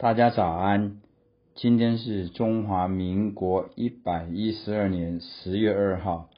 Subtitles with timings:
[0.00, 1.00] 大家早安，
[1.56, 6.30] 今天是中华民国一百一十二年十月二号，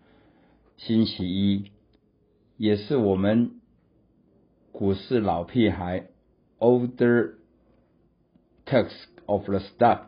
[0.78, 1.66] 星期一，
[2.56, 3.60] 也是我们
[4.72, 6.06] 股市老屁孩
[6.58, 7.34] Older
[8.64, 8.88] Tax
[9.26, 10.04] of the Stock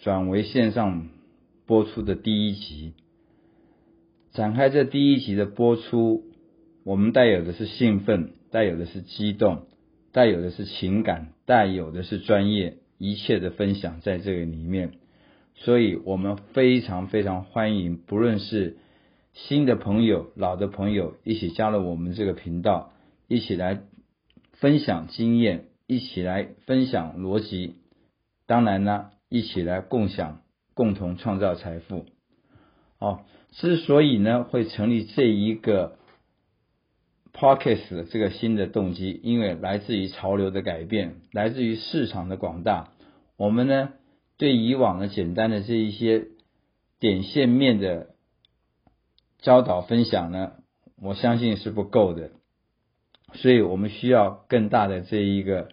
[0.00, 1.10] 转为线上
[1.66, 2.94] 播出的第一集。
[4.32, 6.24] 展开这第一集的播出，
[6.82, 9.68] 我们带有的是兴奋，带有的是激动。
[10.14, 14.92] 带有的是情感，带有的是专业，一切的分享在这个里面，
[15.56, 18.76] 所以我们非常非常欢迎，不论是
[19.32, 22.92] 新的朋友、老的朋友，一起加入我们这个频道，
[23.26, 23.80] 一起来
[24.52, 27.74] 分享经验，一起来分享逻辑，
[28.46, 30.42] 当然呢，一起来共享，
[30.74, 32.06] 共同创造财富。
[33.00, 35.98] 哦，之所以呢会成立这一个。
[37.36, 42.92] Podcast 这个新的动机，因为来自于潮流的改变，来自于市场的广大。
[43.36, 43.92] 我们呢，
[44.38, 46.28] 对以往的简单的这一些
[47.00, 48.14] 点线面的
[49.40, 50.52] 教导分享呢，
[51.02, 52.30] 我相信是不够的，
[53.32, 55.70] 所以我们需要更大的这一个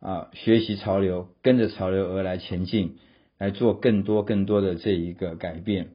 [0.00, 2.96] 啊学习潮流，跟着潮流而来前进，
[3.38, 5.90] 来做更多更多的这一个改变。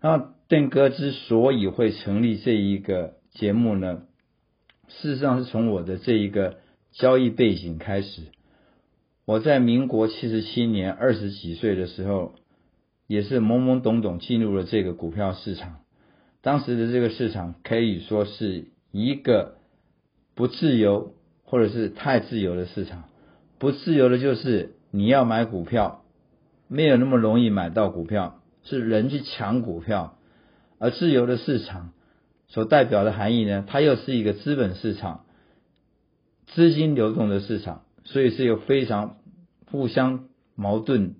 [0.00, 3.21] 那邓哥之所以会成立这一个。
[3.34, 4.02] 节目呢，
[4.88, 6.58] 事实上是从我的这一个
[6.90, 8.24] 交易背景开始。
[9.24, 12.34] 我在民国七十七年二十几岁的时候，
[13.06, 15.80] 也是懵懵懂懂进入了这个股票市场。
[16.42, 19.56] 当时的这个市场可以说是一个
[20.34, 21.14] 不自由
[21.44, 23.04] 或者是太自由的市场。
[23.58, 26.04] 不自由的就是你要买股票，
[26.68, 30.18] 没有那么容易买到股票，是人去抢股票。
[30.78, 31.94] 而自由的市场。
[32.52, 35.24] 所代表的含义呢，它又是一个资本市场，
[36.48, 39.16] 资金流动的市场，所以是有非常
[39.70, 41.14] 互相矛盾、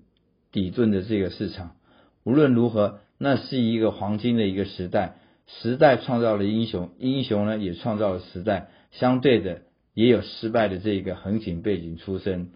[0.51, 1.75] 抵盾的这个市场。
[2.23, 5.15] 无论如何，那是一个黄金的一个时代，
[5.47, 9.63] 时代创造了英雄，英雄呢也创造了时代，相对的
[9.95, 12.51] 也有失败的这个横景背景出身。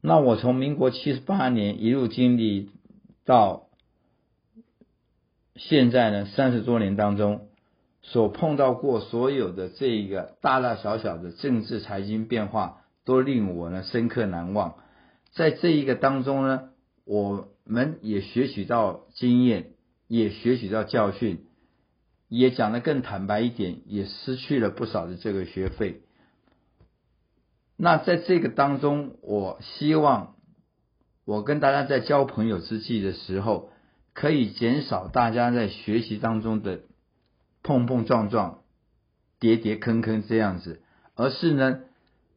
[0.00, 2.70] 那我从民国七十八年一路经历
[3.24, 3.66] 到
[5.56, 7.48] 现在呢，三十多年当中。
[8.10, 14.76] 所碰到过所有的这一个大大小小的政治财经变化，都令我呢深刻难忘。
[15.34, 16.70] 在这一个当中呢，
[17.04, 19.72] 我们也学习到经验，
[20.06, 21.44] 也学习到教训，
[22.28, 26.00] 也讲得更坦白一点，也失去了不少的这个学费。
[27.76, 30.34] 那在这个当中，我希望
[31.26, 33.70] 我跟大家在交朋友之际的时候，
[34.14, 36.80] 可以减少大家在学习当中的。
[37.68, 38.60] 碰碰撞撞、
[39.38, 40.80] 跌跌坑坑这样子，
[41.14, 41.80] 而是呢，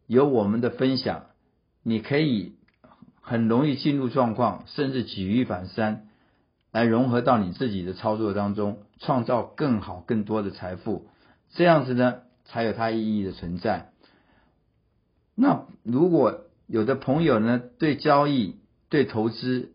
[0.05, 1.27] 有我们的分享，
[1.83, 2.55] 你可以
[3.21, 6.09] 很容易进入状况，甚至举一反三，
[6.73, 11.07] 来融合到你自己的操作当中，创造更好、更多的财富。
[11.51, 13.93] 这样子呢，才有它意义的存在。
[15.33, 18.57] 那如果有的朋友呢，对交易、
[18.89, 19.71] 对投资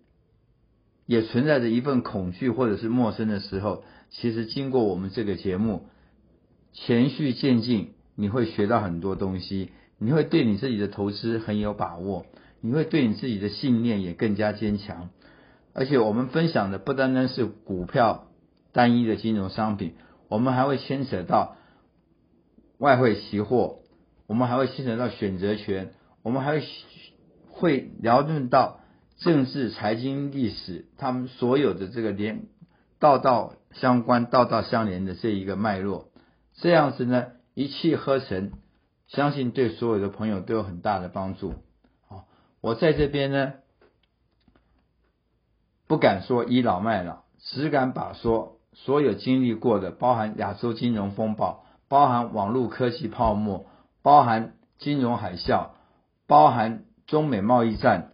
[1.07, 5.87] 也存在着一份恐惧或者是陌生的时候，其实经过我们这个节目，
[6.73, 12.27] 循序渐进，你会学到很多东西，你会对你自己的投资很有把握，
[12.61, 15.11] 你会对你自己的信念也更加坚强。
[15.73, 18.29] 而且我们分享的不单单是股票
[18.73, 19.95] 单一的金融商品，
[20.29, 21.57] 我们还会牵扯到
[22.79, 23.81] 外汇期货，
[24.27, 26.63] 我们还会牵扯到选择权，我们还会
[27.49, 28.81] 会聊论到
[29.19, 32.47] 政治、财经、历史，他们所有的这个连
[32.99, 33.55] 道道。
[33.73, 36.09] 相关道道相连的这一个脉络，
[36.55, 38.53] 这样子呢一气呵成，
[39.07, 41.57] 相信对所有的朋友都有很大的帮助。
[42.09, 42.25] 好，
[42.63, 43.53] 我在这边呢，
[45.87, 53.67] 不敢说倚老卖老，只敢把说所有经历过的，包含亚洲金融风暴，包含网络科技泡沫，
[54.01, 55.73] 包含金融海啸，
[56.27, 58.13] 包含中美贸易战，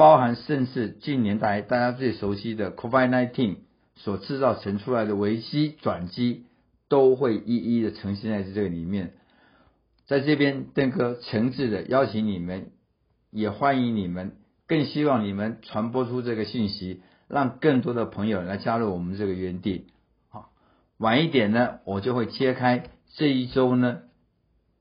[0.00, 3.56] 包含甚至近年来大家最熟悉的 COVID-19。
[3.96, 6.46] 所制造成出来的危机转机，
[6.88, 9.12] 都会一一的呈现在这个里面。
[10.06, 12.70] 在这边，邓哥诚挚的邀请你们，
[13.30, 14.36] 也欢迎你们，
[14.66, 19.88] 更希望你们传播出这个信息，让更多的朋友来加入我们这个园地。
[20.30, 20.50] 好，
[20.96, 22.84] 晚一点呢，我就会揭开
[23.16, 23.98] 这一周呢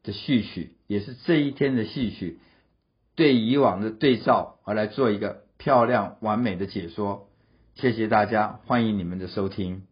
[0.02, 2.40] 的序曲，也是这一天的序曲，
[3.20, 7.28] 对以往的对照而来做一个漂亮完美的解说。
[7.76, 9.89] 谢谢大家，欢迎你们的收听。